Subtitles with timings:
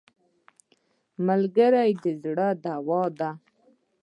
[1.27, 3.29] ملګری د زړه دوا ده